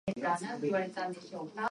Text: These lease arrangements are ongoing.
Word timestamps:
These 0.07 0.15
lease 0.15 0.41
arrangements 0.73 1.31
are 1.31 1.37
ongoing. 1.39 1.67